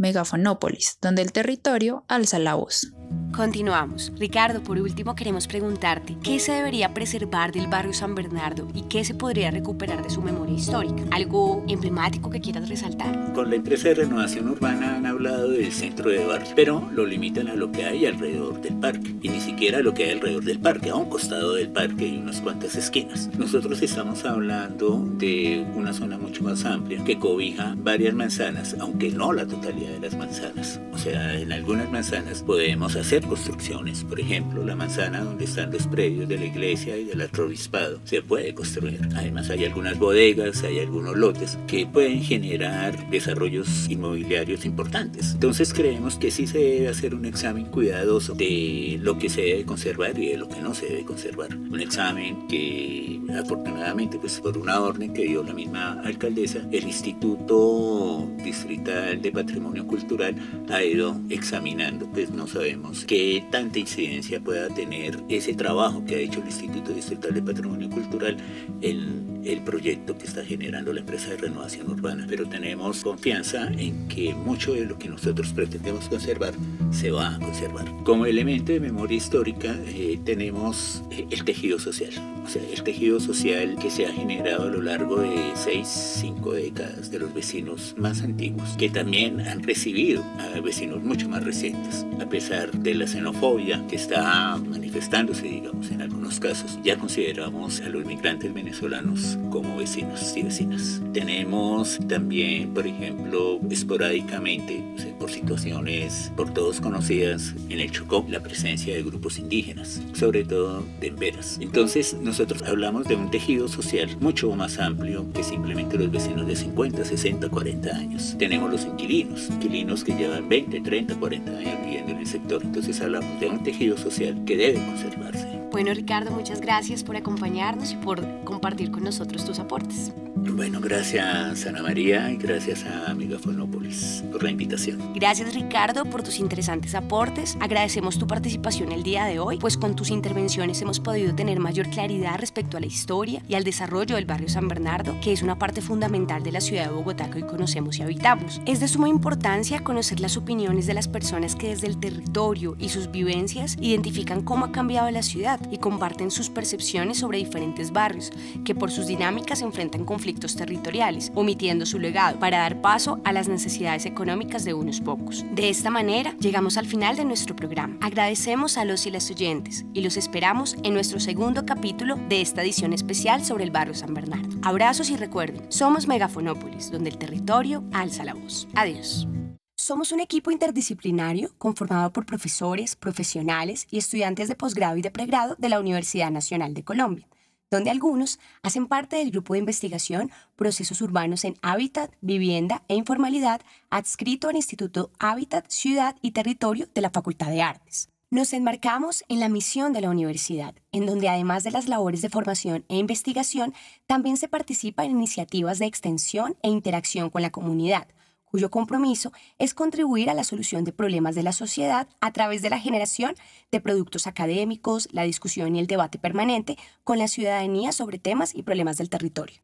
Megafonópolis, 0.00 0.98
donde 1.00 1.22
el 1.22 1.32
territorio 1.32 2.04
alza 2.08 2.38
la 2.38 2.54
voz. 2.54 2.92
Continuamos. 3.34 4.12
Ricardo, 4.18 4.62
por 4.62 4.78
último 4.78 5.14
queremos 5.14 5.46
preguntarte, 5.46 6.16
¿qué 6.22 6.38
se 6.40 6.52
debería 6.52 6.92
preservar 6.92 7.52
del 7.52 7.68
barrio 7.68 7.92
San 7.92 8.14
Bernardo 8.14 8.68
y 8.74 8.82
qué 8.82 9.04
se 9.04 9.14
podría 9.14 9.50
recuperar 9.50 10.02
de 10.02 10.10
su 10.10 10.20
memoria 10.20 10.54
histórica? 10.54 11.04
¿Algo 11.10 11.64
emblemático 11.68 12.28
que 12.28 12.40
quieras 12.40 12.68
resaltar? 12.68 13.32
Con 13.32 13.50
la 13.50 13.56
empresa 13.56 13.88
de 13.88 13.94
renovación 13.94 14.48
urbana 14.48 14.96
han 14.96 15.06
hablado 15.06 15.50
del 15.50 15.72
centro 15.72 16.10
de 16.10 16.24
barrio, 16.24 16.52
pero 16.56 16.88
lo 16.92 17.06
limitan 17.06 17.48
a 17.48 17.54
lo 17.54 17.70
que 17.70 17.84
hay 17.84 18.06
alrededor 18.06 18.60
del 18.60 18.76
parque 18.76 19.14
y 19.22 19.28
ni 19.28 19.40
siquiera 19.40 19.78
a 19.78 19.82
lo 19.82 19.94
que 19.94 20.04
hay 20.04 20.10
alrededor 20.12 20.44
del 20.44 20.58
parque. 20.58 20.90
A 20.90 20.96
un 20.96 21.08
costado 21.08 21.54
del 21.54 21.70
parque 21.70 22.06
hay 22.06 22.18
unas 22.18 22.40
cuantas 22.40 22.74
esquinas. 22.74 23.30
Nosotros 23.38 23.80
estamos 23.80 24.24
hablando 24.24 25.04
de 25.18 25.66
una 25.74 25.92
zona 25.92 26.18
mucho 26.18 26.42
más 26.42 26.64
amplia 26.64 27.02
que 27.04 27.18
cobija 27.18 27.74
varias 27.78 28.14
manzanas, 28.14 28.76
aunque 28.78 29.10
no 29.10 29.32
la 29.32 29.46
totalidad 29.46 29.89
de 29.90 30.00
las 30.00 30.16
manzanas. 30.16 30.80
O 30.92 30.98
sea, 30.98 31.38
en 31.38 31.52
algunas 31.52 31.90
manzanas 31.90 32.42
podemos 32.42 32.96
hacer 32.96 33.22
construcciones. 33.22 34.04
Por 34.04 34.20
ejemplo, 34.20 34.64
la 34.64 34.76
manzana 34.76 35.22
donde 35.22 35.44
están 35.44 35.70
los 35.70 35.86
predios 35.86 36.28
de 36.28 36.38
la 36.38 36.46
iglesia 36.46 36.96
y 36.96 37.04
del 37.04 37.20
arzobispado 37.20 38.00
se 38.04 38.22
puede 38.22 38.54
construir. 38.54 39.00
Además, 39.16 39.50
hay 39.50 39.64
algunas 39.64 39.98
bodegas, 39.98 40.62
hay 40.62 40.78
algunos 40.78 41.16
lotes 41.16 41.58
que 41.66 41.86
pueden 41.86 42.22
generar 42.22 43.10
desarrollos 43.10 43.88
inmobiliarios 43.88 44.64
importantes. 44.64 45.32
Entonces, 45.34 45.72
creemos 45.72 46.16
que 46.16 46.30
sí 46.30 46.46
se 46.46 46.58
debe 46.58 46.88
hacer 46.88 47.14
un 47.14 47.24
examen 47.24 47.66
cuidadoso 47.66 48.34
de 48.34 48.98
lo 49.00 49.18
que 49.18 49.28
se 49.28 49.42
debe 49.42 49.64
conservar 49.64 50.18
y 50.18 50.28
de 50.28 50.38
lo 50.38 50.48
que 50.48 50.60
no 50.60 50.74
se 50.74 50.86
debe 50.86 51.04
conservar. 51.04 51.54
Un 51.56 51.80
examen 51.80 52.46
que, 52.48 53.20
afortunadamente, 53.38 54.18
pues 54.18 54.40
por 54.40 54.56
una 54.58 54.80
orden 54.80 55.12
que 55.12 55.24
dio 55.24 55.42
la 55.42 55.52
misma 55.52 56.00
alcaldesa, 56.02 56.60
el 56.70 56.84
Instituto 56.84 58.28
Distrital 58.42 59.20
de 59.20 59.32
Patrimonio 59.32 59.79
Cultural 59.86 60.34
ha 60.68 60.82
ido 60.82 61.20
examinando. 61.28 62.06
Pues 62.06 62.30
no 62.30 62.46
sabemos 62.46 63.04
qué 63.04 63.44
tanta 63.50 63.78
incidencia 63.78 64.40
pueda 64.40 64.68
tener 64.68 65.18
ese 65.28 65.54
trabajo 65.54 66.04
que 66.04 66.16
ha 66.16 66.18
hecho 66.18 66.40
el 66.40 66.46
Instituto 66.46 66.92
Distrital 66.92 67.34
de 67.34 67.42
Patrimonio 67.42 67.90
Cultural 67.90 68.36
en 68.80 69.40
el 69.44 69.62
proyecto 69.62 70.16
que 70.18 70.26
está 70.26 70.44
generando 70.44 70.92
la 70.92 71.00
empresa 71.00 71.30
de 71.30 71.38
renovación 71.38 71.90
urbana. 71.90 72.26
Pero 72.28 72.48
tenemos 72.48 73.02
confianza 73.02 73.68
en 73.68 74.08
que 74.08 74.34
mucho 74.34 74.74
de 74.74 74.84
lo 74.84 74.98
que 74.98 75.08
nosotros 75.08 75.52
pretendemos 75.52 76.08
conservar 76.08 76.54
se 76.90 77.10
va 77.10 77.34
a 77.34 77.38
conservar. 77.38 77.86
Como 78.04 78.26
elemento 78.26 78.72
de 78.72 78.80
memoria 78.80 79.16
histórica 79.16 79.74
eh, 79.86 80.18
tenemos 80.24 81.02
eh, 81.10 81.26
el 81.30 81.44
tejido 81.44 81.78
social, 81.78 82.10
o 82.44 82.48
sea, 82.48 82.62
el 82.62 82.82
tejido 82.82 83.20
social 83.20 83.76
que 83.80 83.90
se 83.90 84.06
ha 84.06 84.12
generado 84.12 84.64
a 84.64 84.70
lo 84.70 84.82
largo 84.82 85.20
de 85.20 85.52
seis, 85.54 85.88
cinco 85.88 86.52
décadas 86.52 87.10
de 87.10 87.18
los 87.18 87.32
vecinos 87.32 87.94
más 87.96 88.22
antiguos, 88.22 88.70
que 88.76 88.88
también 88.88 89.40
han 89.40 89.59
recibido 89.62 90.24
a 90.38 90.60
vecinos 90.60 91.02
mucho 91.02 91.28
más 91.28 91.44
recientes, 91.44 92.06
a 92.20 92.28
pesar 92.28 92.70
de 92.72 92.94
la 92.94 93.06
xenofobia 93.06 93.84
que 93.88 93.96
está 93.96 94.56
manifestándose, 94.56 95.42
digamos, 95.42 95.90
en 95.90 96.02
algunos 96.02 96.40
casos. 96.40 96.78
Ya 96.82 96.96
consideramos 96.96 97.80
a 97.80 97.88
los 97.88 98.04
migrantes 98.04 98.52
venezolanos 98.52 99.38
como 99.50 99.76
vecinos 99.76 100.34
y 100.36 100.42
vecinas. 100.42 101.00
Tenemos 101.12 101.98
también, 102.08 102.72
por 102.74 102.86
ejemplo, 102.86 103.60
esporádicamente, 103.70 104.84
por 105.20 105.30
situaciones 105.30 106.32
por 106.34 106.52
todos 106.52 106.80
conocidas 106.80 107.54
en 107.68 107.78
el 107.78 107.90
Chocó, 107.90 108.24
la 108.28 108.40
presencia 108.40 108.94
de 108.94 109.02
grupos 109.02 109.38
indígenas, 109.38 110.00
sobre 110.14 110.44
todo 110.44 110.82
de 110.98 111.08
emberas. 111.08 111.58
Entonces, 111.60 112.14
nosotros 112.14 112.62
hablamos 112.62 113.06
de 113.06 113.16
un 113.16 113.30
tejido 113.30 113.68
social 113.68 114.16
mucho 114.20 114.50
más 114.56 114.78
amplio 114.78 115.30
que 115.32 115.44
simplemente 115.44 115.98
los 115.98 116.10
vecinos 116.10 116.46
de 116.46 116.56
50, 116.56 117.04
60, 117.04 117.48
40 117.50 117.90
años. 117.90 118.34
Tenemos 118.38 118.70
los 118.70 118.86
inquilinos, 118.86 119.49
inquilinos 119.50 120.04
que 120.04 120.14
llevan 120.14 120.48
20, 120.48 120.80
30, 120.80 121.16
40 121.16 121.50
años 121.50 121.78
viviendo 121.84 122.12
en 122.12 122.18
el 122.18 122.26
sector. 122.26 122.62
Entonces 122.62 123.00
hablamos 123.00 123.40
de 123.40 123.48
un 123.48 123.62
tejido 123.62 123.96
social 123.96 124.42
que 124.44 124.56
debe 124.56 124.84
conservarse. 124.84 125.60
Bueno, 125.70 125.94
Ricardo, 125.94 126.30
muchas 126.32 126.60
gracias 126.60 127.04
por 127.04 127.16
acompañarnos 127.16 127.92
y 127.92 127.96
por 127.96 128.44
compartir 128.44 128.90
con 128.90 129.04
nosotros 129.04 129.44
tus 129.44 129.58
aportes. 129.58 130.12
Bueno, 130.42 130.80
gracias 130.80 131.66
Ana 131.66 131.82
María 131.82 132.30
y 132.30 132.36
gracias 132.36 132.84
a 132.84 133.12
Megafonópolis 133.14 134.24
por 134.32 134.42
la 134.42 134.50
invitación. 134.50 135.12
Gracias 135.14 135.54
Ricardo 135.54 136.06
por 136.06 136.22
tus 136.22 136.38
interesantes 136.38 136.94
aportes. 136.94 137.58
Agradecemos 137.60 138.18
tu 138.18 138.26
participación 138.26 138.90
el 138.92 139.02
día 139.02 139.26
de 139.26 139.38
hoy, 139.38 139.58
pues 139.58 139.76
con 139.76 139.94
tus 139.94 140.10
intervenciones 140.10 140.80
hemos 140.80 140.98
podido 140.98 141.34
tener 141.34 141.60
mayor 141.60 141.90
claridad 141.90 142.38
respecto 142.38 142.78
a 142.78 142.80
la 142.80 142.86
historia 142.86 143.42
y 143.48 143.54
al 143.54 143.64
desarrollo 143.64 144.16
del 144.16 144.24
barrio 144.24 144.48
San 144.48 144.66
Bernardo, 144.66 145.14
que 145.22 145.32
es 145.32 145.42
una 145.42 145.58
parte 145.58 145.82
fundamental 145.82 146.42
de 146.42 146.52
la 146.52 146.60
ciudad 146.62 146.86
de 146.86 146.94
Bogotá 146.94 147.30
que 147.30 147.42
hoy 147.42 147.48
conocemos 147.48 147.98
y 147.98 148.02
habitamos. 148.02 148.62
Es 148.64 148.80
de 148.80 148.88
suma 148.88 149.08
importancia 149.08 149.84
conocer 149.84 150.20
las 150.20 150.38
opiniones 150.38 150.86
de 150.86 150.94
las 150.94 151.08
personas 151.08 151.54
que 151.54 151.68
desde 151.68 151.86
el 151.86 152.00
territorio 152.00 152.76
y 152.78 152.88
sus 152.88 153.10
vivencias 153.10 153.76
identifican 153.80 154.42
cómo 154.42 154.64
ha 154.64 154.72
cambiado 154.72 155.10
la 155.10 155.22
ciudad 155.22 155.60
y 155.70 155.78
comparten 155.78 156.30
sus 156.30 156.48
percepciones 156.48 157.18
sobre 157.18 157.38
diferentes 157.38 157.92
barrios 157.92 158.32
que 158.64 158.74
por 158.74 158.90
sus 158.90 159.06
dinámicas 159.06 159.60
enfrentan 159.60 160.04
conflictos 160.30 160.54
territoriales, 160.54 161.32
omitiendo 161.34 161.84
su 161.86 161.98
legado 161.98 162.38
para 162.38 162.58
dar 162.58 162.80
paso 162.80 163.20
a 163.24 163.32
las 163.32 163.48
necesidades 163.48 164.06
económicas 164.06 164.64
de 164.64 164.74
unos 164.74 165.00
pocos. 165.00 165.44
De 165.56 165.68
esta 165.68 165.90
manera, 165.90 166.36
llegamos 166.38 166.76
al 166.76 166.86
final 166.86 167.16
de 167.16 167.24
nuestro 167.24 167.56
programa. 167.56 167.96
Agradecemos 168.00 168.78
a 168.78 168.84
los 168.84 169.06
y 169.06 169.10
las 169.10 169.28
oyentes 169.28 169.84
y 169.92 170.02
los 170.02 170.16
esperamos 170.16 170.76
en 170.84 170.94
nuestro 170.94 171.18
segundo 171.18 171.66
capítulo 171.66 172.14
de 172.28 172.42
esta 172.42 172.62
edición 172.62 172.92
especial 172.92 173.44
sobre 173.44 173.64
el 173.64 173.72
barrio 173.72 173.94
San 173.94 174.14
Bernardo. 174.14 174.56
Abrazos 174.62 175.10
y 175.10 175.16
recuerden, 175.16 175.66
somos 175.68 176.06
Megafonópolis, 176.06 176.92
donde 176.92 177.10
el 177.10 177.18
territorio 177.18 177.82
alza 177.92 178.22
la 178.22 178.34
voz. 178.34 178.68
Adiós. 178.76 179.26
Somos 179.74 180.12
un 180.12 180.20
equipo 180.20 180.52
interdisciplinario 180.52 181.50
conformado 181.58 182.12
por 182.12 182.24
profesores, 182.24 182.94
profesionales 182.94 183.88
y 183.90 183.98
estudiantes 183.98 184.46
de 184.46 184.54
posgrado 184.54 184.96
y 184.96 185.02
de 185.02 185.10
pregrado 185.10 185.56
de 185.58 185.70
la 185.70 185.80
Universidad 185.80 186.30
Nacional 186.30 186.72
de 186.72 186.84
Colombia 186.84 187.26
donde 187.70 187.90
algunos 187.90 188.38
hacen 188.62 188.86
parte 188.86 189.16
del 189.16 189.30
grupo 189.30 189.54
de 189.54 189.60
investigación 189.60 190.30
Procesos 190.56 191.00
Urbanos 191.00 191.44
en 191.44 191.56
Hábitat, 191.62 192.12
Vivienda 192.20 192.82
e 192.88 192.94
Informalidad 192.94 193.60
adscrito 193.90 194.48
al 194.48 194.56
Instituto 194.56 195.10
Hábitat, 195.18 195.70
Ciudad 195.70 196.16
y 196.20 196.32
Territorio 196.32 196.88
de 196.94 197.00
la 197.00 197.10
Facultad 197.10 197.50
de 197.50 197.62
Artes. 197.62 198.08
Nos 198.32 198.52
enmarcamos 198.52 199.24
en 199.28 199.40
la 199.40 199.48
misión 199.48 199.92
de 199.92 200.00
la 200.00 200.10
universidad, 200.10 200.74
en 200.92 201.04
donde 201.04 201.28
además 201.28 201.64
de 201.64 201.72
las 201.72 201.88
labores 201.88 202.22
de 202.22 202.28
formación 202.28 202.84
e 202.88 202.96
investigación, 202.96 203.74
también 204.06 204.36
se 204.36 204.46
participa 204.46 205.04
en 205.04 205.10
iniciativas 205.10 205.80
de 205.80 205.86
extensión 205.86 206.56
e 206.62 206.68
interacción 206.68 207.30
con 207.30 207.42
la 207.42 207.50
comunidad, 207.50 208.06
cuyo 208.50 208.70
compromiso 208.70 209.32
es 209.58 209.74
contribuir 209.74 210.28
a 210.28 210.34
la 210.34 210.44
solución 210.44 210.84
de 210.84 210.92
problemas 210.92 211.34
de 211.34 211.42
la 211.42 211.52
sociedad 211.52 212.08
a 212.20 212.32
través 212.32 212.62
de 212.62 212.70
la 212.70 212.78
generación 212.78 213.34
de 213.70 213.80
productos 213.80 214.26
académicos, 214.26 215.08
la 215.12 215.22
discusión 215.22 215.76
y 215.76 215.78
el 215.80 215.86
debate 215.86 216.18
permanente 216.18 216.76
con 217.04 217.18
la 217.18 217.28
ciudadanía 217.28 217.92
sobre 217.92 218.18
temas 218.18 218.54
y 218.54 218.62
problemas 218.62 218.96
del 218.96 219.08
territorio. 219.08 219.60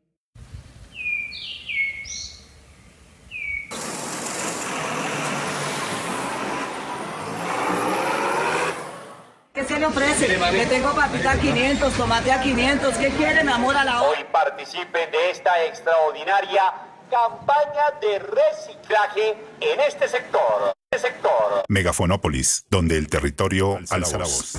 ¿Qué 9.52 9.64
se 9.64 9.78
le 9.80 9.86
ofrece? 9.86 10.28
Le 10.28 10.66
tengo 10.66 10.94
papita 10.94 11.30
a 11.30 11.40
500, 11.40 11.94
tomate 11.94 12.30
a 12.30 12.42
500. 12.42 12.94
¿Qué 12.98 13.08
quieren, 13.08 13.48
amor 13.48 13.74
a 13.74 13.84
la 13.84 14.02
hora? 14.02 14.18
Hoy 14.18 14.24
participen 14.30 15.10
de 15.10 15.30
esta 15.30 15.64
extraordinaria 15.64 16.74
campaña 17.10 17.90
de 18.00 18.18
reciclaje 18.18 19.30
en 19.60 19.80
este 19.80 20.08
sector. 20.08 20.72
Este 20.90 21.08
sector. 21.08 21.64
Megafonópolis, 21.68 22.64
donde 22.70 22.96
el 22.96 23.08
territorio 23.08 23.78
alza 23.90 24.18
la 24.18 24.24
voz. 24.24 24.58